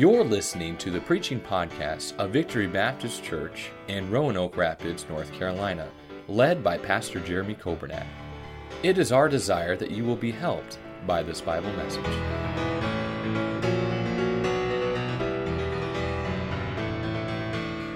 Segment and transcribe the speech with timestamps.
[0.00, 5.90] You're listening to the preaching podcast of Victory Baptist Church in Roanoke Rapids, North Carolina,
[6.26, 8.06] led by Pastor Jeremy Coburnack.
[8.82, 12.02] It is our desire that you will be helped by this Bible message.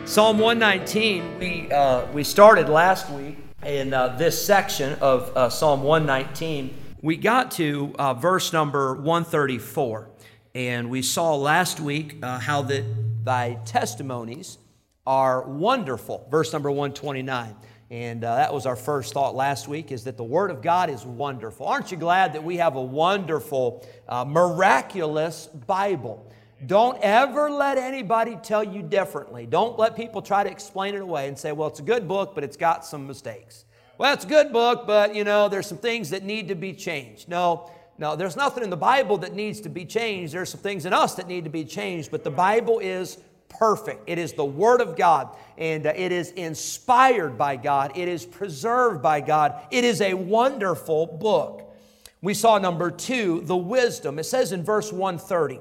[0.07, 5.83] Psalm 119, we, uh, we started last week in uh, this section of uh, Psalm
[5.83, 6.83] 119.
[7.01, 10.11] We got to uh, verse number 134,
[10.55, 12.85] and we saw last week uh, how that
[13.25, 14.59] thy testimonies
[15.07, 16.27] are wonderful.
[16.31, 17.57] Verse number 129.
[17.91, 20.91] And uh, that was our first thought last week is that the Word of God
[20.91, 21.67] is wonderful.
[21.67, 26.31] Aren't you glad that we have a wonderful, uh, miraculous Bible?
[26.67, 29.47] Don't ever let anybody tell you differently.
[29.47, 32.35] Don't let people try to explain it away and say, well, it's a good book,
[32.35, 33.65] but it's got some mistakes.
[33.99, 36.73] Well, it's a good book, but you know, there's some things that need to be
[36.73, 37.29] changed.
[37.29, 40.35] No, no, there's nothing in the Bible that needs to be changed.
[40.35, 44.03] There's some things in us that need to be changed, but the Bible is perfect.
[44.09, 47.93] It is the Word of God, and uh, it is inspired by God.
[47.95, 49.55] It is preserved by God.
[49.71, 51.73] It is a wonderful book.
[52.21, 54.19] We saw number two, the wisdom.
[54.19, 55.61] It says in verse 130,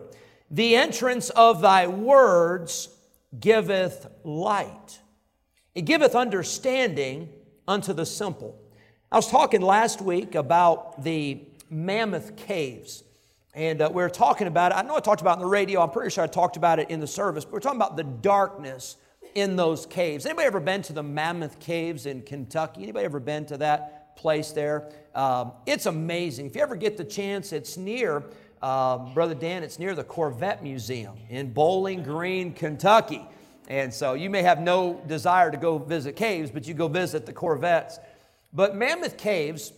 [0.50, 2.90] The entrance of thy words
[3.40, 5.00] giveth light,
[5.76, 7.30] it giveth understanding
[7.68, 8.60] unto the simple.
[9.12, 11.40] I was talking last week about the
[11.74, 13.04] Mammoth Caves.
[13.54, 14.76] And uh, we're talking about it.
[14.76, 15.82] I know I talked about it on the radio.
[15.82, 17.46] I'm pretty sure I talked about it in the service.
[17.46, 18.98] But we're talking about the darkness
[19.36, 20.26] in those caves.
[20.26, 22.84] Anybody ever been to the Mammoth Caves in Kentucky?
[22.84, 24.90] Anybody ever been to that place there?
[25.16, 26.48] Um, it's amazing.
[26.48, 28.24] If you ever get the chance, it's near,
[28.62, 33.24] um, Brother Dan, it's near the Corvette Museum in Bowling Green, Kentucky.
[33.68, 37.26] And so you may have no desire to go visit caves, but you go visit
[37.26, 38.00] the Corvettes.
[38.52, 39.74] But Mammoth Caves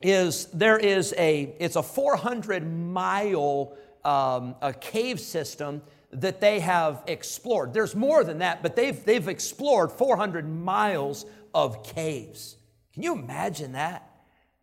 [0.00, 7.02] is there is a it's a 400 mile um, a cave system that they have
[7.06, 7.72] explored.
[7.72, 12.56] There's more than that, but they've they've explored 400 miles of caves.
[12.94, 14.08] Can you imagine that?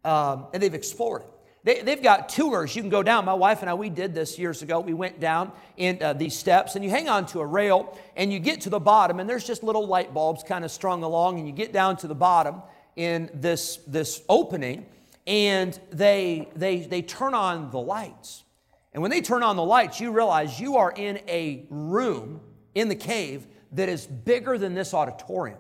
[0.03, 1.30] Um, and they've explored it.
[1.64, 2.74] They, they've got tours.
[2.76, 3.26] You can go down.
[3.26, 4.80] My wife and I, we did this years ago.
[4.80, 8.31] We went down in uh, these steps, and you hang on to a rail, and
[8.31, 11.40] you get to the bottom, and there's just little light bulbs kind of strung along,
[11.40, 12.62] and you get down to the bottom
[12.96, 14.86] in this, this opening,
[15.28, 18.46] and they, they, they turn on the lights.
[18.94, 22.40] And when they turn on the lights, you realize you are in a room
[22.74, 25.60] in the cave that is bigger than this auditorium.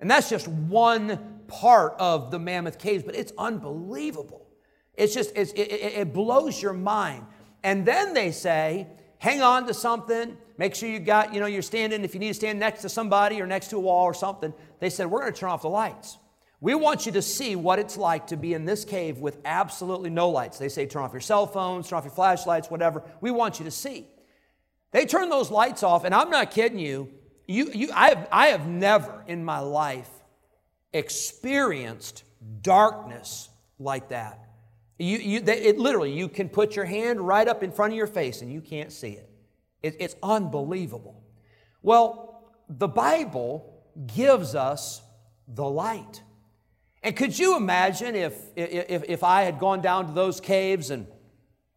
[0.00, 4.46] And that's just one part of the Mammoth Caves, but it's unbelievable.
[4.94, 7.26] It's just, it's, it, it blows your mind.
[7.64, 8.86] And then they say,
[9.18, 10.36] hang on to something.
[10.56, 12.88] Make sure you got, you know, you're standing, if you need to stand next to
[12.88, 14.54] somebody or next to a wall or something.
[14.78, 16.18] They said, we're going to turn off the lights.
[16.60, 20.10] We want you to see what it's like to be in this cave with absolutely
[20.10, 20.58] no lights.
[20.58, 23.04] They say turn off your cell phones, turn off your flashlights, whatever.
[23.20, 24.08] We want you to see.
[24.90, 27.12] They turn those lights off, and I'm not kidding you.
[27.46, 30.08] you, you I, have, I have never in my life
[30.92, 32.24] experienced
[32.62, 34.40] darkness like that.
[34.98, 37.96] You, you, they, it literally, you can put your hand right up in front of
[37.96, 39.30] your face and you can't see it.
[39.82, 39.96] it.
[40.00, 41.22] It's unbelievable.
[41.82, 45.02] Well, the Bible gives us
[45.46, 46.22] the light.
[47.08, 51.06] And could you imagine if, if, if I had gone down to those caves and,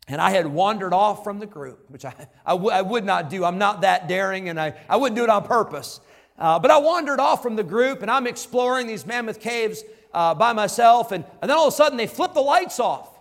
[0.06, 2.14] and I had wandered off from the group, which I,
[2.46, 3.46] I, w- I would not do.
[3.46, 6.02] I'm not that daring and I, I wouldn't do it on purpose.
[6.38, 10.36] Uh, but I wandered off from the group and I'm exploring these mammoth caves uh,
[10.36, 11.14] by myself.
[11.14, 13.18] And, and then all of a sudden they flip the lights off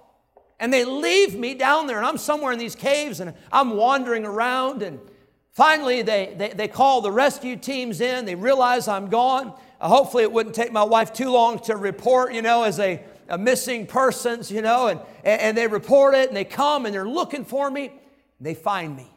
[0.59, 1.99] and they leave me down there.
[1.99, 4.83] And I'm somewhere in these caves and I'm wandering around.
[4.83, 4.99] And
[5.53, 8.25] finally they, they, they call the rescue teams in.
[8.25, 9.55] They realize I'm gone.
[9.81, 13.03] Uh, hopefully, it wouldn't take my wife too long to report, you know, as a,
[13.29, 17.09] a missing persons, you know, and, and they report it and they come and they're
[17.09, 17.93] looking for me.
[18.41, 19.11] they find me.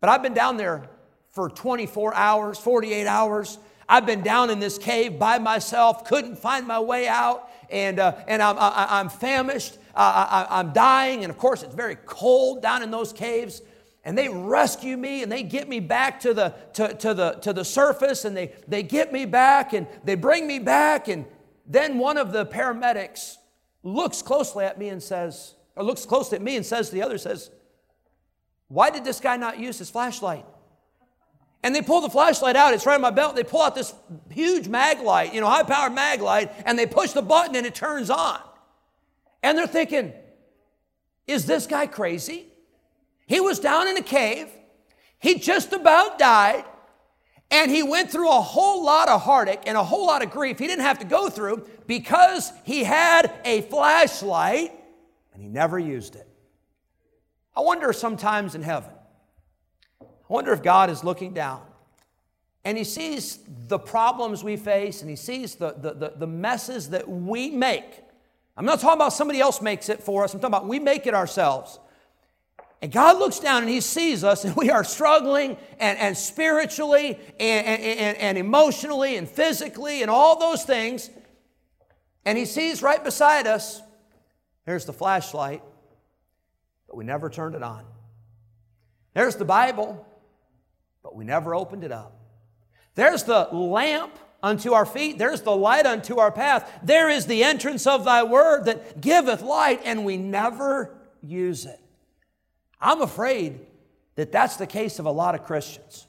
[0.00, 0.88] But I've been down there
[1.32, 3.58] for 24 hours, 48 hours.
[3.88, 8.16] I've been down in this cave by myself, couldn't find my way out, and, uh,
[8.26, 12.82] and I'm, I, am famished, I, I'm dying, and of course, it's very cold down
[12.82, 13.62] in those caves
[14.08, 17.52] and they rescue me and they get me back to the, to, to, the, to
[17.52, 21.08] the surface and they, they get me back and they bring me back.
[21.08, 21.26] And
[21.66, 23.36] then one of the paramedics
[23.82, 27.02] looks closely at me and says, or looks closely at me and says to the
[27.02, 27.50] other, says,
[28.68, 30.46] Why did this guy not use his flashlight?
[31.62, 33.36] And they pull the flashlight out, it's right on my belt.
[33.36, 33.92] They pull out this
[34.30, 37.66] huge mag light, you know, high powered mag light, and they push the button and
[37.66, 38.40] it turns on.
[39.42, 40.14] And they're thinking,
[41.26, 42.47] Is this guy crazy?
[43.28, 44.48] He was down in a cave.
[45.20, 46.64] He just about died.
[47.50, 50.58] And he went through a whole lot of heartache and a whole lot of grief
[50.58, 54.72] he didn't have to go through because he had a flashlight
[55.32, 56.28] and he never used it.
[57.56, 58.90] I wonder sometimes in heaven,
[60.02, 61.62] I wonder if God is looking down
[62.64, 66.90] and He sees the problems we face and He sees the, the, the, the messes
[66.90, 68.02] that we make.
[68.58, 71.06] I'm not talking about somebody else makes it for us, I'm talking about we make
[71.06, 71.78] it ourselves.
[72.80, 77.18] And God looks down and He sees us, and we are struggling and, and spiritually
[77.40, 81.10] and, and, and emotionally and physically and all those things.
[82.24, 83.80] And He sees right beside us,
[84.64, 85.62] there's the flashlight,
[86.86, 87.84] but we never turned it on.
[89.14, 90.06] There's the Bible,
[91.02, 92.14] but we never opened it up.
[92.94, 96.70] There's the lamp unto our feet, there's the light unto our path.
[96.84, 101.80] There is the entrance of thy word that giveth light, and we never use it.
[102.80, 103.60] I'm afraid
[104.14, 106.06] that that's the case of a lot of Christians.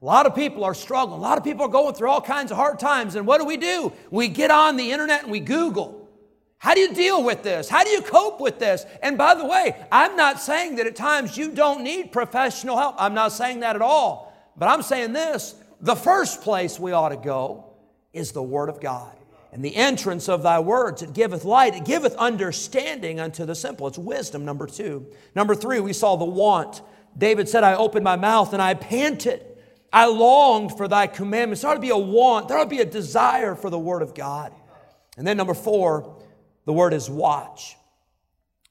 [0.00, 1.18] A lot of people are struggling.
[1.18, 3.16] A lot of people are going through all kinds of hard times.
[3.16, 3.92] And what do we do?
[4.10, 6.08] We get on the internet and we Google.
[6.58, 7.68] How do you deal with this?
[7.68, 8.84] How do you cope with this?
[9.02, 12.96] And by the way, I'm not saying that at times you don't need professional help.
[12.98, 14.34] I'm not saying that at all.
[14.56, 17.64] But I'm saying this the first place we ought to go
[18.12, 19.17] is the Word of God
[19.52, 21.02] and the entrance of thy words.
[21.02, 23.86] It giveth light, it giveth understanding unto the simple.
[23.86, 25.06] It's wisdom, number two.
[25.34, 26.82] Number three, we saw the want.
[27.16, 29.44] David said, I opened my mouth and I panted.
[29.92, 31.62] I longed for thy commandments.
[31.62, 34.02] There ought to be a want, there ought to be a desire for the word
[34.02, 34.52] of God.
[35.16, 36.22] And then number four,
[36.66, 37.77] the word is watch.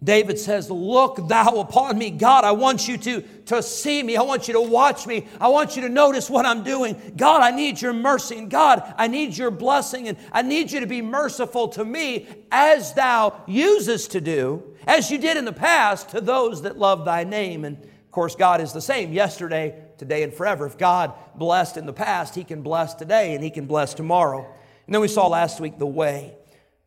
[0.03, 2.11] David says, Look thou upon me.
[2.11, 4.15] God, I want you to, to see me.
[4.15, 5.27] I want you to watch me.
[5.41, 7.13] I want you to notice what I'm doing.
[7.17, 8.38] God, I need your mercy.
[8.38, 10.07] And God, I need your blessing.
[10.07, 15.09] And I need you to be merciful to me as thou usest to do, as
[15.09, 17.65] you did in the past to those that love thy name.
[17.65, 20.67] And of course, God is the same yesterday, today, and forever.
[20.67, 24.45] If God blessed in the past, he can bless today and he can bless tomorrow.
[24.85, 26.35] And then we saw last week the way.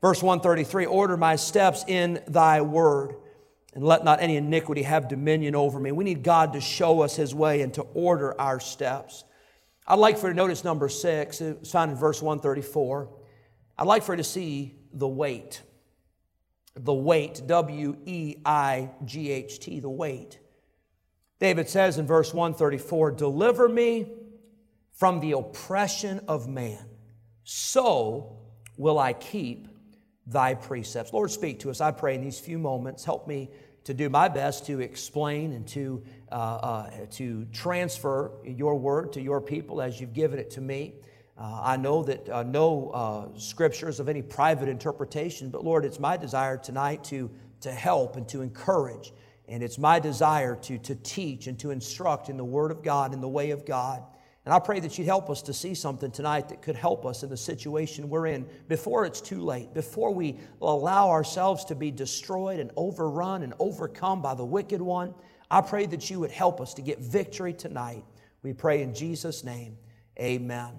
[0.00, 3.16] Verse 133 Order my steps in thy word,
[3.74, 5.92] and let not any iniquity have dominion over me.
[5.92, 9.24] We need God to show us his way and to order our steps.
[9.86, 13.08] I'd like for you to notice number six, it's found in verse 134.
[13.78, 15.62] I'd like for you to see the weight.
[16.74, 20.38] The weight, W E I G H T, the weight.
[21.40, 24.12] David says in verse 134 Deliver me
[24.92, 26.84] from the oppression of man,
[27.42, 28.38] so
[28.76, 29.66] will I keep
[30.30, 31.12] thy precepts.
[31.12, 33.04] Lord, speak to us, I pray, in these few moments.
[33.04, 33.50] Help me
[33.84, 39.20] to do my best to explain and to, uh, uh, to transfer your word to
[39.20, 40.94] your people as you've given it to me.
[41.38, 45.98] Uh, I know that uh, no uh, scriptures of any private interpretation, but Lord, it's
[45.98, 47.30] my desire tonight to,
[47.62, 49.12] to help and to encourage.
[49.48, 53.14] And it's my desire to, to teach and to instruct in the Word of God,
[53.14, 54.04] in the way of God.
[54.50, 57.22] And I pray that you'd help us to see something tonight that could help us
[57.22, 61.92] in the situation we're in before it's too late, before we allow ourselves to be
[61.92, 65.14] destroyed and overrun and overcome by the wicked one.
[65.52, 68.04] I pray that you would help us to get victory tonight.
[68.42, 69.78] We pray in Jesus' name.
[70.18, 70.72] Amen.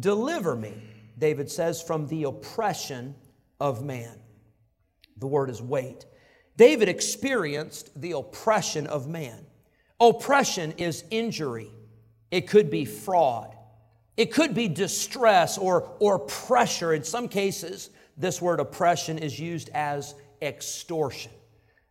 [0.00, 0.72] Deliver me,
[1.18, 3.14] David says, from the oppression
[3.60, 4.18] of man.
[5.18, 6.06] The word is weight.
[6.56, 9.44] David experienced the oppression of man.
[10.00, 11.70] Oppression is injury.
[12.34, 13.54] It could be fraud.
[14.16, 16.92] It could be distress or, or pressure.
[16.92, 21.30] In some cases, this word oppression is used as extortion.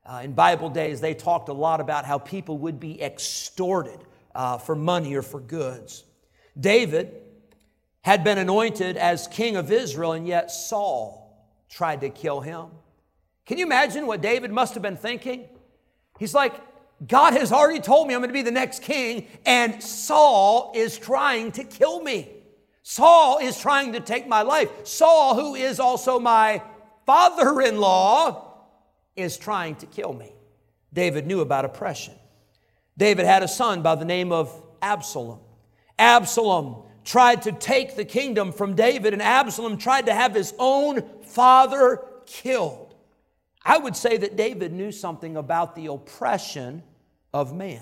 [0.06, 3.98] Uh, in Bible days, they talked a lot about how people would be extorted
[4.36, 6.04] uh, for money or for goods.
[6.60, 7.22] David
[8.02, 12.66] had been anointed as king of Israel, and yet Saul tried to kill him.
[13.46, 15.48] Can you imagine what David must have been thinking?
[16.20, 16.54] He's like,
[17.08, 20.98] God has already told me I'm going to be the next king, and Saul is
[20.98, 22.30] trying to kill me.
[22.84, 24.70] Saul is trying to take my life.
[24.86, 26.62] Saul, who is also my
[27.06, 28.66] father in law,
[29.16, 30.34] is trying to kill me.
[30.94, 32.14] David knew about oppression.
[32.98, 35.40] David had a son by the name of Absalom.
[35.98, 41.02] Absalom tried to take the kingdom from David, and Absalom tried to have his own
[41.24, 42.96] father killed.
[43.66, 46.84] I would say that David knew something about the oppression
[47.34, 47.82] of man.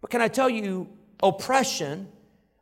[0.00, 0.88] But can I tell you,
[1.22, 2.08] oppression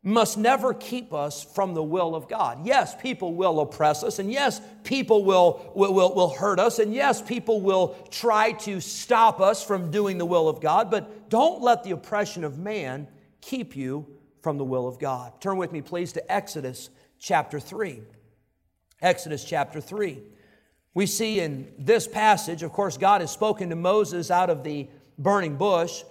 [0.07, 2.67] must never keep us from the will of God.
[2.67, 6.93] Yes, people will oppress us, and yes, people will, will, will, will, hurt us, and
[6.93, 11.63] yes, people will try to stop us from doing the will of God, but don't
[11.63, 13.09] let the oppression of man
[13.41, 14.07] keep you
[14.43, 15.41] from the will of God.
[15.41, 18.03] Turn with me, please, to Exodus chapter 3.
[19.01, 20.23] Exodus chapter 3.
[20.93, 24.89] We see in this passage, of course, God has spoken to Moses out of the
[25.19, 26.03] burning bush.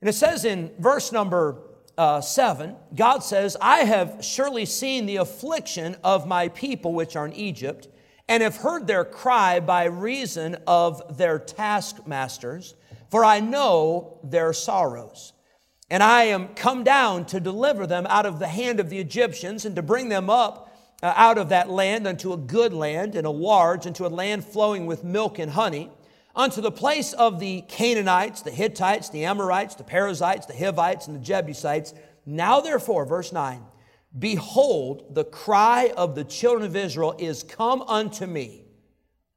[0.00, 1.62] And it says in verse number
[1.96, 7.26] uh, 7, God says, I have surely seen the affliction of my people which are
[7.26, 7.88] in Egypt,
[8.28, 12.74] and have heard their cry by reason of their taskmasters,
[13.10, 15.32] for I know their sorrows.
[15.90, 19.64] And I am come down to deliver them out of the hand of the Egyptians
[19.64, 23.26] and to bring them up uh, out of that land unto a good land and
[23.26, 25.90] a large, unto a land flowing with milk and honey,
[26.34, 31.16] unto the place of the Canaanites, the Hittites, the Amorites, the Perizzites, the Hivites, and
[31.16, 31.94] the Jebusites.
[32.24, 33.62] Now, therefore, verse 9,
[34.18, 38.64] behold, the cry of the children of Israel is come unto me.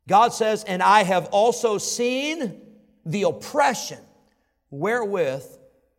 [0.07, 2.62] God says, and I have also seen
[3.05, 4.00] the oppression
[4.69, 5.45] wherewith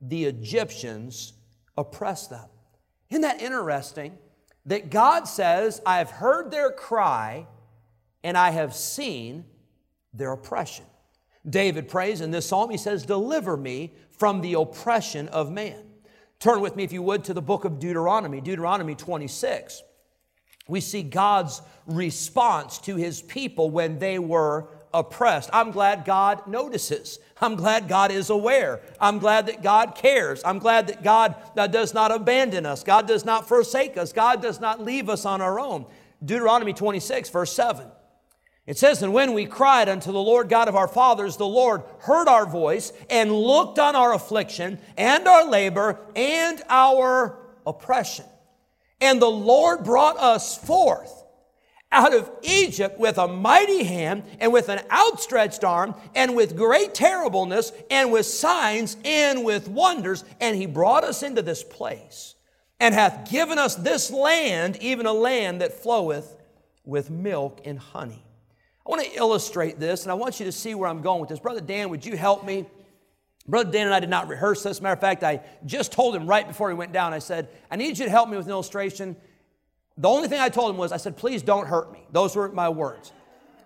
[0.00, 1.32] the Egyptians
[1.76, 2.44] oppress them.
[3.10, 4.18] Isn't that interesting?
[4.66, 7.46] That God says, I have heard their cry
[8.22, 9.44] and I have seen
[10.12, 10.84] their oppression.
[11.48, 15.82] David prays in this psalm, he says, Deliver me from the oppression of man.
[16.38, 19.82] Turn with me, if you would, to the book of Deuteronomy, Deuteronomy 26.
[20.68, 25.50] We see God's response to his people when they were oppressed.
[25.52, 27.18] I'm glad God notices.
[27.40, 28.80] I'm glad God is aware.
[29.00, 30.42] I'm glad that God cares.
[30.44, 32.84] I'm glad that God does not abandon us.
[32.84, 34.12] God does not forsake us.
[34.12, 35.86] God does not leave us on our own.
[36.24, 37.86] Deuteronomy 26, verse 7.
[38.66, 41.82] It says, And when we cried unto the Lord God of our fathers, the Lord
[42.00, 48.24] heard our voice and looked on our affliction and our labor and our oppression.
[49.00, 51.24] And the Lord brought us forth
[51.90, 56.94] out of Egypt with a mighty hand and with an outstretched arm and with great
[56.94, 60.24] terribleness and with signs and with wonders.
[60.40, 62.36] And he brought us into this place
[62.78, 66.36] and hath given us this land, even a land that floweth
[66.84, 68.24] with milk and honey.
[68.86, 71.30] I want to illustrate this and I want you to see where I'm going with
[71.30, 71.38] this.
[71.38, 72.66] Brother Dan, would you help me?
[73.46, 74.80] Brother Dan and I did not rehearse this.
[74.80, 77.76] Matter of fact, I just told him right before he went down, I said, I
[77.76, 79.16] need you to help me with an illustration
[79.96, 82.06] the only thing I told him was, I said, please don't hurt me.
[82.10, 83.12] Those were my words.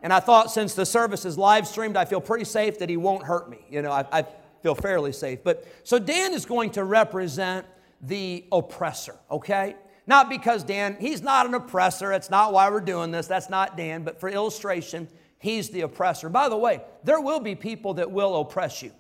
[0.03, 2.97] And I thought since the service is live streamed, I feel pretty safe that he
[2.97, 3.59] won't hurt me.
[3.71, 4.27] You know, I, I
[4.63, 5.43] feel fairly safe.
[5.43, 7.67] But so Dan is going to represent
[8.01, 9.77] the oppressor, okay?
[10.07, 12.13] Not because Dan, he's not an oppressor.
[12.13, 13.27] It's not why we're doing this.
[13.27, 14.05] That's not Dan.
[14.05, 15.09] But for illustration,
[15.39, 16.29] he's the oppressor.
[16.29, 18.93] By the way, there will be people that will oppress you.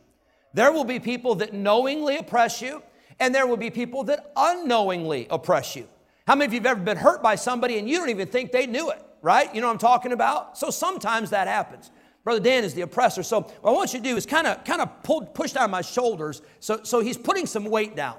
[0.53, 2.83] There will be people that knowingly oppress you,
[3.21, 5.87] and there will be people that unknowingly oppress you.
[6.27, 8.51] How many of you have ever been hurt by somebody and you don't even think
[8.51, 9.55] they knew it, right?
[9.55, 10.59] You know what I'm talking about?
[10.59, 11.91] So sometimes that happens.
[12.25, 13.23] Brother Dan is the oppressor.
[13.23, 15.71] So what I want you to do is kind of kind of pull push down
[15.71, 16.43] my shoulders.
[16.59, 18.17] So so he's putting some weight down.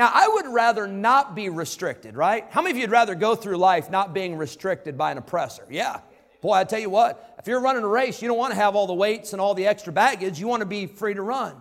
[0.00, 2.46] Now I would rather not be restricted, right?
[2.48, 5.66] How many of you'd rather go through life not being restricted by an oppressor?
[5.68, 6.00] Yeah.
[6.40, 8.74] Boy, I tell you what, if you're running a race, you don't want to have
[8.74, 10.40] all the weights and all the extra baggage.
[10.40, 11.54] You want to be free to run.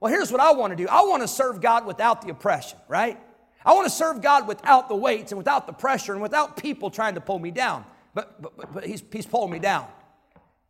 [0.00, 0.88] Well, here's what I want to do.
[0.88, 3.20] I want to serve God without the oppression, right?
[3.62, 6.88] I want to serve God without the weights and without the pressure and without people
[6.88, 7.84] trying to pull me down.
[8.14, 9.86] But, but, but, but he's, he's pulling me down.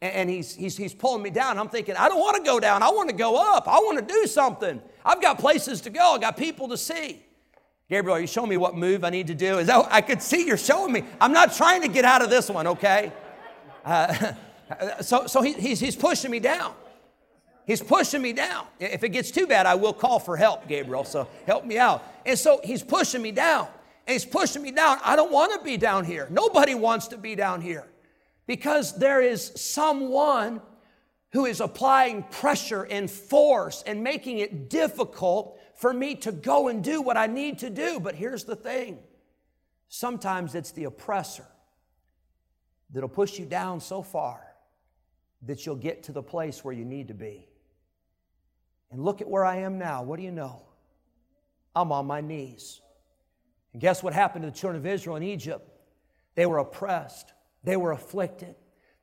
[0.03, 1.61] And, he's, he's, he's pulling me down.
[1.61, 2.83] I'm thinking, I don't want to go down.
[2.83, 3.69] I want to go up.
[3.69, 4.83] I want to do something.
[5.05, 6.15] I've got places to go.
[6.15, 7.25] I've got people to see.
[7.89, 9.59] Gabriel, are you showing me what move I need to do?
[9.59, 11.05] Is that, I could see you're showing me.
[11.21, 13.13] I'm not trying to get out of this one, okay?
[13.85, 14.33] Uh,
[15.03, 16.75] so so he, he's, he's pushing me down.
[17.65, 18.67] He's pushing me down.
[18.81, 21.05] If it gets too bad, I will call for help, Gabriel.
[21.05, 22.03] So help me out.
[22.27, 23.69] And so he's pushing me down.
[24.09, 24.99] And he's pushing me down.
[25.05, 26.27] I don't want to be down here.
[26.29, 27.87] Nobody wants to be down here
[28.47, 30.61] because there is someone
[31.33, 36.85] who is applying pressure and force and making it difficult for me to go and
[36.85, 37.99] do what I need to do.
[37.99, 38.99] But here's the thing
[39.89, 41.47] sometimes it's the oppressor
[42.91, 44.47] that'll push you down so far
[45.43, 47.49] that you'll get to the place where you need to be.
[48.91, 50.03] And look at where I am now.
[50.03, 50.63] What do you know?
[51.75, 52.81] I'm on my knees.
[53.73, 55.69] And guess what happened to the children of Israel in Egypt?
[56.35, 57.33] They were oppressed,
[57.65, 58.55] they were afflicted,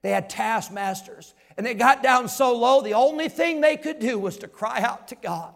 [0.01, 4.18] they had taskmasters, and they got down so low, the only thing they could do
[4.18, 5.54] was to cry out to God.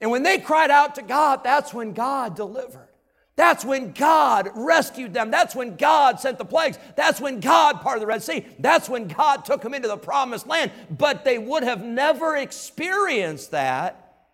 [0.00, 2.88] And when they cried out to God, that's when God delivered.
[3.36, 5.30] That's when God rescued them.
[5.30, 6.78] That's when God sent the plagues.
[6.94, 8.44] That's when God parted the Red Sea.
[8.58, 10.72] That's when God took them into the promised land.
[10.90, 14.26] But they would have never experienced that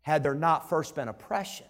[0.00, 1.66] had there not first been oppression.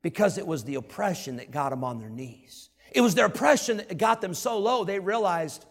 [0.00, 2.65] Because it was the oppression that got them on their knees.
[2.96, 5.66] It was their oppression that got them so low they realized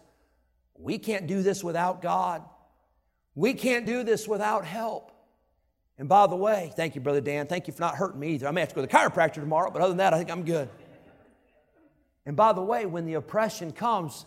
[0.78, 2.44] we can't do this without God.
[3.34, 5.10] We can't do this without help.
[5.98, 7.48] And by the way, thank you, Brother Dan.
[7.48, 8.46] Thank you for not hurting me either.
[8.46, 10.30] I may have to go to the chiropractor tomorrow, but other than that, I think
[10.30, 10.68] I'm good.
[12.26, 14.24] And by the way, when the oppression comes,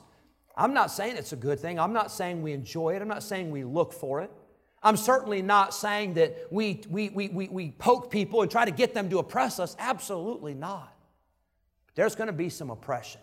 [0.58, 1.80] I'm not saying it's a good thing.
[1.80, 3.02] I'm not saying we enjoy it.
[3.02, 4.32] I'm not saying we look for it.
[4.84, 8.72] I'm certainly not saying that we, we, we, we, we poke people and try to
[8.72, 9.78] get them to oppress us.
[9.80, 10.99] Absolutely not.
[12.00, 13.20] There's going to be some oppression.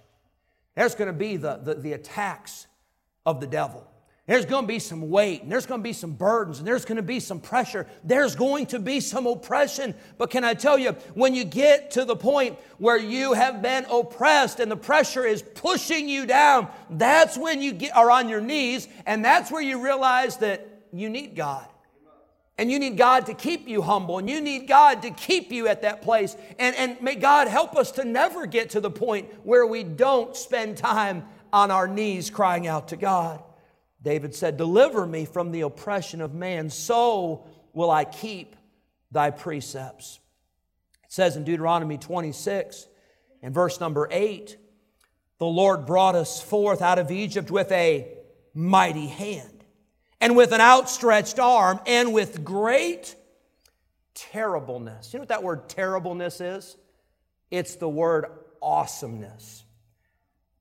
[0.74, 2.66] There's going to be the, the, the attacks
[3.24, 3.90] of the devil.
[4.26, 6.84] There's going to be some weight, and there's going to be some burdens, and there's
[6.84, 7.86] going to be some pressure.
[8.04, 9.94] There's going to be some oppression.
[10.18, 13.86] But can I tell you, when you get to the point where you have been
[13.90, 18.42] oppressed and the pressure is pushing you down, that's when you get, are on your
[18.42, 21.66] knees, and that's where you realize that you need God.
[22.58, 25.68] And you need God to keep you humble, and you need God to keep you
[25.68, 26.36] at that place.
[26.58, 30.34] And, and may God help us to never get to the point where we don't
[30.34, 33.42] spend time on our knees crying out to God.
[34.02, 38.56] David said, Deliver me from the oppression of man, so will I keep
[39.10, 40.18] thy precepts.
[41.04, 42.86] It says in Deuteronomy 26
[43.42, 44.56] and verse number 8,
[45.38, 48.08] the Lord brought us forth out of Egypt with a
[48.54, 49.55] mighty hand
[50.26, 53.14] and with an outstretched arm and with great
[54.12, 55.12] terribleness.
[55.12, 56.76] You know what that word terribleness is?
[57.52, 58.26] It's the word
[58.60, 59.62] awesomeness.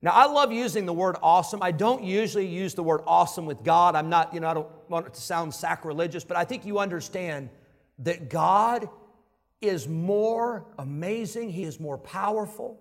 [0.00, 1.64] Now, I love using the word awesome.
[1.64, 3.96] I don't usually use the word awesome with God.
[3.96, 6.78] I'm not, you know, I don't want it to sound sacrilegious, but I think you
[6.78, 7.50] understand
[7.98, 8.88] that God
[9.60, 12.78] is more amazing, He is more powerful,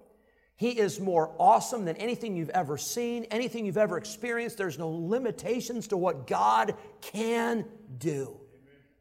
[0.57, 4.57] he is more awesome than anything you've ever seen, anything you've ever experienced.
[4.57, 7.65] There's no limitations to what God can
[7.97, 8.39] do.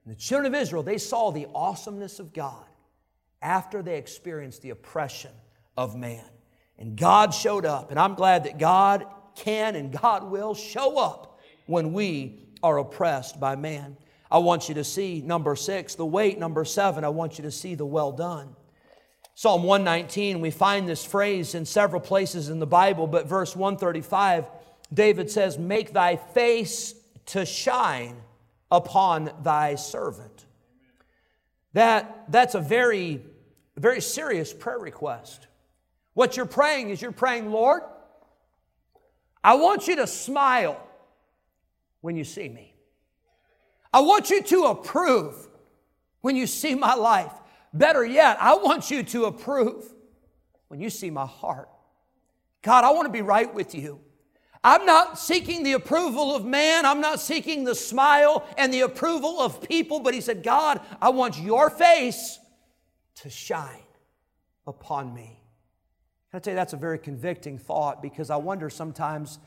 [0.04, 2.64] And the children of Israel, they saw the awesomeness of God
[3.40, 5.30] after they experienced the oppression
[5.76, 6.24] of man.
[6.76, 7.90] And God showed up.
[7.90, 9.06] And I'm glad that God
[9.36, 13.96] can and God will show up when we are oppressed by man.
[14.30, 16.38] I want you to see number six, the weight.
[16.38, 18.56] Number seven, I want you to see the well done.
[19.36, 24.46] Psalm 119, we find this phrase in several places in the Bible, but verse 135,
[24.92, 26.94] David says, Make thy face
[27.26, 28.16] to shine
[28.70, 30.46] upon thy servant.
[31.72, 33.22] That, that's a very,
[33.76, 35.48] very serious prayer request.
[36.12, 37.82] What you're praying is you're praying, Lord,
[39.42, 40.80] I want you to smile
[42.00, 42.72] when you see me.
[43.92, 45.48] I want you to approve
[46.20, 47.32] when you see my life.
[47.74, 49.92] Better yet, I want you to approve
[50.68, 51.68] when you see my heart.
[52.62, 54.00] God, I want to be right with you.
[54.62, 56.86] I'm not seeking the approval of man.
[56.86, 60.00] I'm not seeking the smile and the approval of people.
[60.00, 62.38] But he said, God, I want your face
[63.16, 63.82] to shine
[64.66, 65.42] upon me.
[66.30, 69.38] Can I tell you, that's a very convicting thought because I wonder sometimes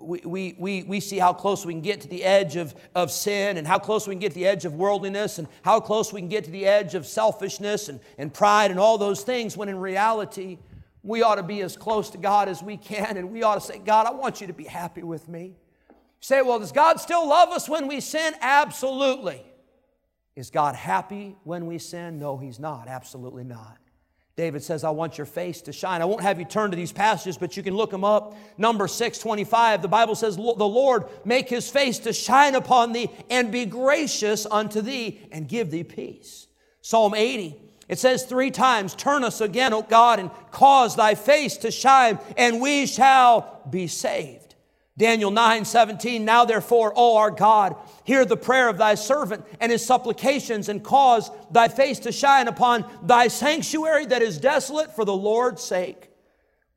[0.00, 3.56] we, we, we, see how close we can get to the edge of, of sin
[3.56, 6.20] and how close we can get to the edge of worldliness and how close we
[6.20, 9.68] can get to the edge of selfishness and, and pride and all those things when
[9.68, 10.58] in reality
[11.02, 13.60] we ought to be as close to God as we can and we ought to
[13.60, 15.54] say, God, I want you to be happy with me.
[16.20, 18.34] say, well, does God still love us when we sin?
[18.40, 19.42] Absolutely.
[20.36, 22.18] Is God happy when we sin?
[22.18, 22.88] No, He's not.
[22.88, 23.78] Absolutely not.
[24.34, 26.00] David says, I want your face to shine.
[26.00, 28.34] I won't have you turn to these passages, but you can look them up.
[28.56, 33.52] Number 625, the Bible says, The Lord make his face to shine upon thee and
[33.52, 36.46] be gracious unto thee and give thee peace.
[36.80, 41.58] Psalm 80, it says three times, Turn us again, O God, and cause thy face
[41.58, 44.41] to shine, and we shall be saved.
[45.02, 49.72] Daniel 9 17, now therefore, O our God, hear the prayer of thy servant and
[49.72, 55.04] his supplications, and cause thy face to shine upon thy sanctuary that is desolate for
[55.04, 56.08] the Lord's sake.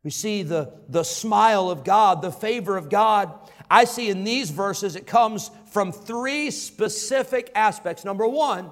[0.04, 3.32] We see the, the smile of God, the favor of God.
[3.70, 8.04] I see in these verses it comes from three specific aspects.
[8.04, 8.72] Number one,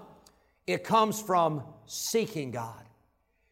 [0.66, 2.84] it comes from seeking God.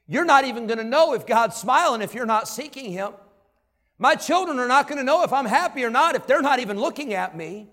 [0.07, 3.11] You're not even going to know if God's smiling if you're not seeking Him.
[4.01, 6.59] My children are not going to know if I'm happy or not if they're not
[6.59, 7.69] even looking at me.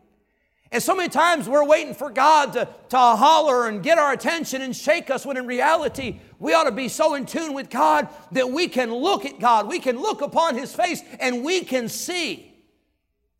[0.70, 4.60] And so many times we're waiting for God to, to holler and get our attention
[4.60, 8.08] and shake us when in reality we ought to be so in tune with God
[8.32, 11.88] that we can look at God, we can look upon His face, and we can
[11.88, 12.54] see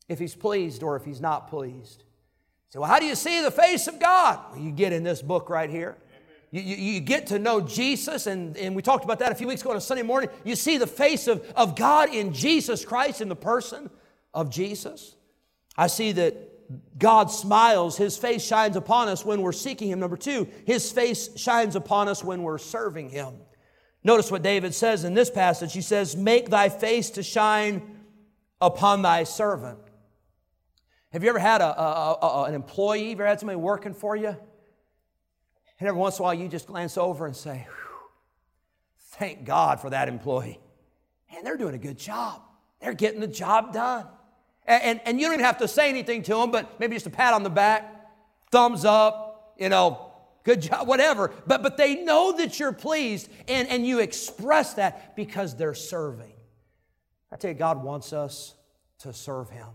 [0.09, 2.05] if He's pleased or if He's not pleased.
[2.71, 4.41] So, how do you see the face of God?
[4.53, 5.99] Well, you get in this book right here.
[6.51, 9.47] You, you, you, get to know Jesus, and, and we talked about that a few
[9.47, 10.31] weeks ago on a Sunday morning.
[10.45, 13.91] You see the face of, of God in Jesus Christ, in the person
[14.33, 15.15] of Jesus.
[15.77, 20.01] I see that God smiles, His face shines upon us when we're seeking Him.
[20.01, 23.35] Number two, His face shines upon us when we're serving Him.
[24.03, 25.73] Notice what David says in this passage.
[25.73, 27.83] He says, Make thy face to shine
[28.61, 29.79] upon thy servant.
[31.13, 33.13] Have you ever had a, a, a, an employee?
[33.13, 34.37] Ever had somebody working for you?
[35.79, 37.67] And every once in a while, you just glance over and say,
[39.13, 40.61] Thank God for that employee.
[41.35, 42.43] And they're doing a good job.
[42.81, 44.07] They're getting the job done.
[44.65, 47.07] And, and, and, you don't even have to say anything to them, but maybe just
[47.07, 48.11] a pat on the back,
[48.51, 50.13] thumbs up, you know,
[50.45, 51.33] good job, whatever.
[51.47, 56.35] But, but they know that you're pleased, and, and you express that because they're serving.
[57.33, 58.55] I tell you, God wants us
[59.01, 59.69] to serve Him.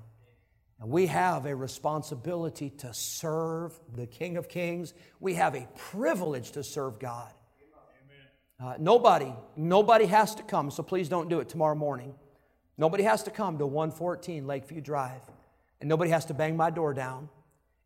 [0.83, 4.93] And we have a responsibility to serve the King of Kings.
[5.21, 7.31] We have a privilege to serve God.
[8.61, 12.13] Uh, nobody, nobody has to come, so please don't do it tomorrow morning.
[12.77, 15.21] Nobody has to come to 114 Lakeview Drive,
[15.79, 17.29] and nobody has to bang my door down,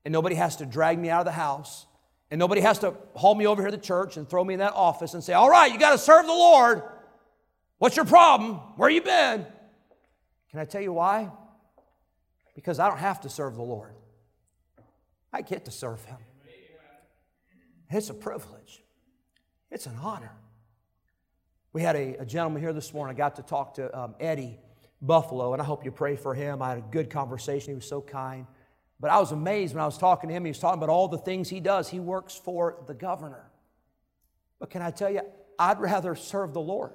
[0.03, 1.85] and nobody has to drag me out of the house,
[2.31, 4.73] and nobody has to haul me over here to church and throw me in that
[4.73, 6.81] office and say, All right, you got to serve the Lord.
[7.77, 8.55] What's your problem?
[8.75, 9.45] Where you been?
[10.49, 11.29] Can I tell you why?
[12.57, 13.93] Because I don't have to serve the Lord.
[15.31, 16.17] I get to serve Him.
[17.91, 18.81] It's a privilege,
[19.69, 20.33] it's an honor.
[21.71, 23.15] We had a, a gentleman here this morning.
[23.15, 24.57] I got to talk to um, Eddie
[24.99, 26.59] Buffalo, and I hope you pray for him.
[26.59, 27.69] I had a good conversation.
[27.69, 28.47] He was so kind.
[28.99, 30.43] But I was amazed when I was talking to him.
[30.43, 31.87] He was talking about all the things he does.
[31.87, 33.51] He works for the governor.
[34.59, 35.21] But can I tell you,
[35.59, 36.93] I'd rather serve the Lord.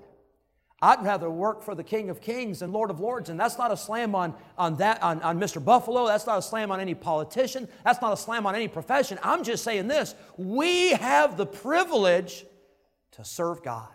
[0.84, 3.28] I'd rather work for the King of Kings and Lord of Lords.
[3.30, 5.64] And that's not a slam on, on, that, on, on Mr.
[5.64, 6.08] Buffalo.
[6.08, 7.68] That's not a slam on any politician.
[7.84, 9.16] That's not a slam on any profession.
[9.22, 12.44] I'm just saying this we have the privilege
[13.12, 13.88] to serve God.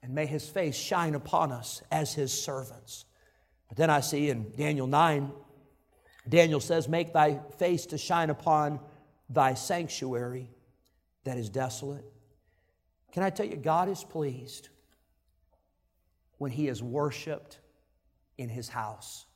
[0.00, 3.04] And may his face shine upon us as his servants.
[3.68, 5.32] But then I see in Daniel 9,
[6.28, 8.78] Daniel says, Make thy face to shine upon
[9.28, 10.50] thy sanctuary
[11.24, 12.04] that is desolate.
[13.10, 14.68] Can I tell you, God is pleased
[16.38, 17.58] when he is worshiped
[18.38, 19.26] in his house.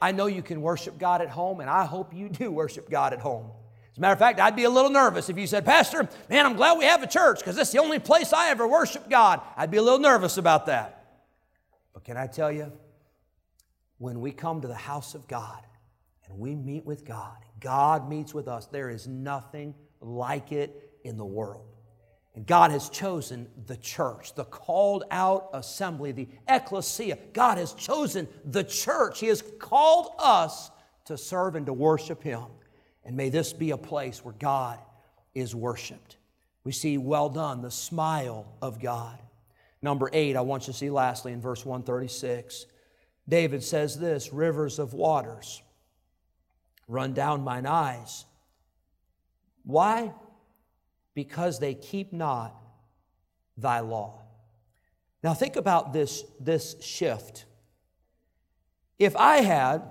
[0.00, 3.12] I know you can worship God at home, and I hope you do worship God
[3.12, 3.50] at home.
[3.92, 6.44] As a matter of fact, I'd be a little nervous if you said, Pastor, man,
[6.44, 9.08] I'm glad we have a church because this is the only place I ever worship
[9.08, 9.40] God.
[9.56, 11.22] I'd be a little nervous about that.
[11.94, 12.70] But can I tell you,
[13.96, 15.62] when we come to the house of God
[16.28, 21.16] and we meet with God, God meets with us, there is nothing like it in
[21.16, 21.75] the world.
[22.36, 27.18] And God has chosen the church, the called out assembly, the ecclesia.
[27.32, 29.20] God has chosen the church.
[29.20, 30.70] He has called us
[31.06, 32.44] to serve and to worship Him.
[33.04, 34.78] And may this be a place where God
[35.34, 36.18] is worshiped.
[36.62, 39.18] We see, well done, the smile of God.
[39.80, 42.66] Number eight, I want you to see lastly in verse 136.
[43.28, 45.62] David says this rivers of waters
[46.86, 48.26] run down mine eyes.
[49.64, 50.12] Why?
[51.16, 52.54] Because they keep not
[53.56, 54.20] thy law.
[55.24, 57.46] Now, think about this, this shift.
[58.98, 59.82] If I had,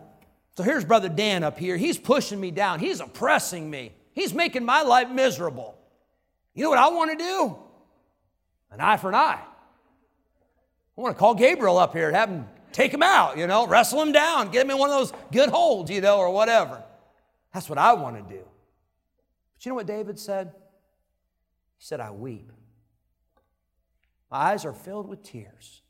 [0.55, 4.63] so here's Brother Dan up here, he's pushing me down, he's oppressing me, he's making
[4.63, 5.77] my life miserable.
[6.53, 7.57] You know what I want to do?
[8.71, 9.41] An eye for an eye.
[10.97, 13.65] I want to call Gabriel up here and have him take him out, you know,
[13.65, 16.83] wrestle him down, get him in one of those good holds, you know, or whatever.
[17.51, 18.43] That's what I want to do.
[19.55, 20.53] But you know what David said?
[21.77, 22.51] He said, I weep.
[24.31, 25.81] My eyes are filled with tears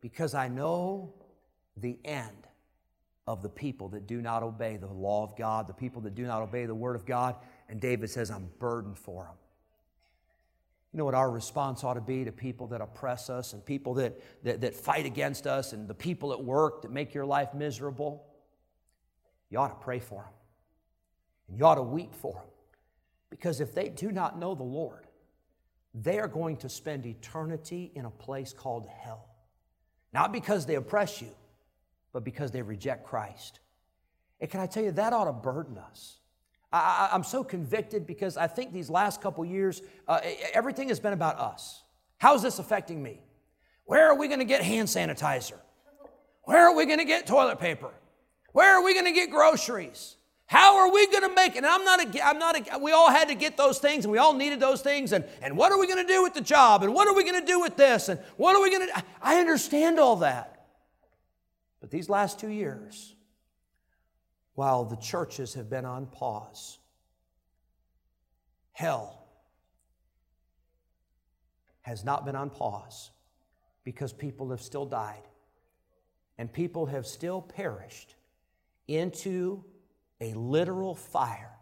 [0.00, 1.14] because I know
[1.76, 2.46] the end
[3.26, 6.24] of the people that do not obey the law of God, the people that do
[6.24, 7.36] not obey the word of God.
[7.68, 9.34] And David says, I'm burdened for them.
[10.92, 13.94] You know what our response ought to be to people that oppress us and people
[13.94, 17.52] that, that, that fight against us and the people at work that make your life
[17.52, 18.24] miserable?
[19.50, 20.32] You ought to pray for them.
[21.48, 22.50] And you ought to weep for them.
[23.30, 25.06] Because if they do not know the Lord,
[25.94, 29.28] they are going to spend eternity in a place called hell.
[30.12, 31.30] Not because they oppress you,
[32.12, 33.60] but because they reject Christ.
[34.40, 36.18] And can I tell you, that ought to burden us.
[36.72, 40.20] I, am so convicted because I think these last couple years, uh,
[40.52, 41.82] everything has been about us.
[42.18, 43.20] How is this affecting me?
[43.84, 45.58] Where are we going to get hand sanitizer?
[46.44, 47.90] Where are we going to get toilet paper?
[48.52, 50.16] Where are we going to get groceries?
[50.46, 51.58] How are we going to make it?
[51.58, 54.12] And I'm not, a, I'm not, a, we all had to get those things and
[54.12, 55.12] we all needed those things.
[55.12, 56.84] And, and what are we going to do with the job?
[56.84, 58.08] And what are we going to do with this?
[58.08, 60.66] And what are we going to, I understand all that.
[61.80, 63.16] But these last two years,
[64.54, 66.78] while the churches have been on pause,
[68.72, 69.26] hell
[71.82, 73.10] has not been on pause
[73.84, 75.22] because people have still died
[76.38, 78.14] and people have still perished
[78.86, 79.64] into
[80.20, 81.52] a literal fire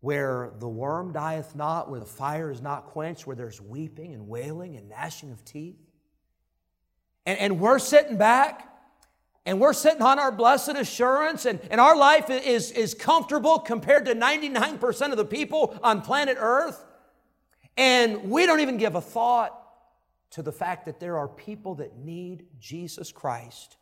[0.00, 4.28] where the worm dieth not, where the fire is not quenched, where there's weeping and
[4.28, 5.80] wailing and gnashing of teeth.
[7.24, 8.76] And, and we're sitting back
[9.46, 14.06] and we're sitting on our blessed assurance, and, and our life is, is comfortable compared
[14.06, 16.84] to 99% of the people on planet Earth.
[17.76, 19.56] And we don't even give a thought
[20.30, 23.76] to the fact that there are people that need Jesus Christ.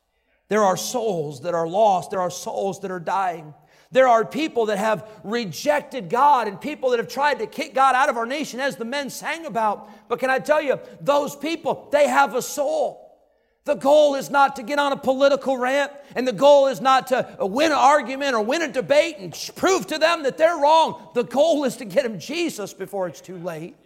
[0.48, 3.54] There are souls that are lost, there are souls that are dying.
[3.94, 7.94] There are people that have rejected God and people that have tried to kick God
[7.94, 9.88] out of our nation, as the men sang about.
[10.08, 13.16] But can I tell you, those people, they have a soul.
[13.64, 17.06] The goal is not to get on a political rant, and the goal is not
[17.06, 21.10] to win an argument or win a debate and prove to them that they're wrong.
[21.14, 23.76] The goal is to get them Jesus before it's too late.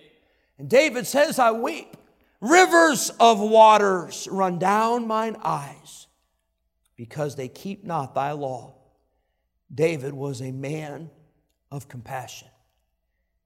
[0.56, 1.98] And David says, I weep.
[2.40, 6.06] Rivers of waters run down mine eyes
[6.96, 8.77] because they keep not thy law.
[9.74, 11.10] David was a man
[11.70, 12.48] of compassion.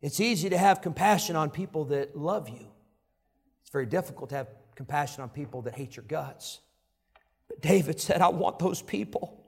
[0.01, 2.67] It's easy to have compassion on people that love you.
[3.63, 6.61] It's very difficult to have compassion on people that hate your guts.
[7.49, 9.45] But David said, I want those people.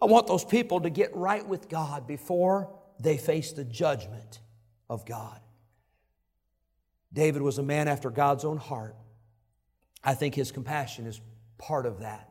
[0.00, 4.40] I want those people to get right with God before they face the judgment
[4.88, 5.40] of God.
[7.12, 8.94] David was a man after God's own heart.
[10.04, 11.20] I think his compassion is
[11.58, 12.30] part of that.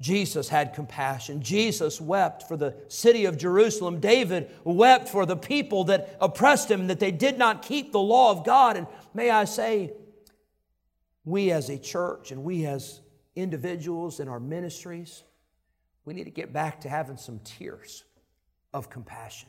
[0.00, 1.40] Jesus had compassion.
[1.40, 3.98] Jesus wept for the city of Jerusalem.
[3.98, 8.30] David wept for the people that oppressed him, that they did not keep the law
[8.30, 8.76] of God.
[8.76, 9.92] And may I say,
[11.24, 13.00] we as a church and we as
[13.34, 15.22] individuals in our ministries,
[16.04, 18.04] we need to get back to having some tears
[18.74, 19.48] of compassion.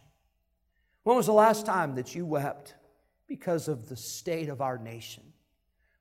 [1.04, 2.76] When was the last time that you wept
[3.28, 5.24] because of the state of our nation?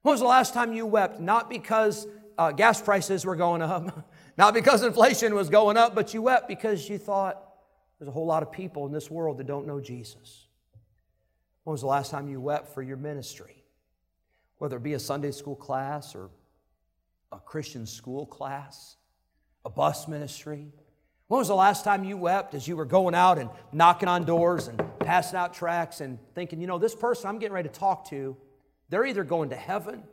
[0.03, 2.07] When was the last time you wept not because
[2.39, 6.49] uh, gas prices were going up, not because inflation was going up, but you wept
[6.49, 7.43] because you thought
[7.99, 10.47] there's a whole lot of people in this world that don't know Jesus?
[11.65, 13.57] When was the last time you wept for your ministry?
[14.59, 16.31] whether it be a Sunday school class or
[17.33, 18.97] a Christian school class,
[19.65, 20.73] a bus ministry.
[21.29, 24.25] When was the last time you wept as you were going out and knocking on
[24.25, 27.75] doors and passing out tracts and thinking, you know, this person I'm getting ready to
[27.75, 28.37] talk to,
[28.89, 30.05] they're either going to heaven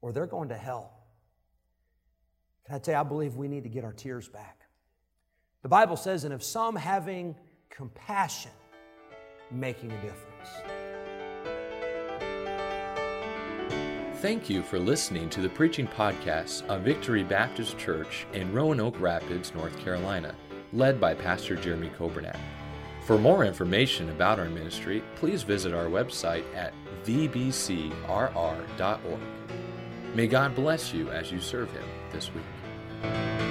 [0.00, 1.01] or they're going to hell?
[2.66, 4.60] Can I tell you, I believe we need to get our tears back.
[5.62, 7.36] The Bible says, and of some having
[7.70, 8.50] compassion,
[9.50, 10.48] making a difference.
[14.20, 19.52] Thank you for listening to the preaching podcast of Victory Baptist Church in Roanoke Rapids,
[19.54, 20.34] North Carolina,
[20.72, 22.38] led by Pastor Jeremy Coburnack.
[23.04, 26.72] For more information about our ministry, please visit our website at
[27.04, 27.90] vbcrr.org.
[30.14, 33.41] May God bless you as you serve Him this week.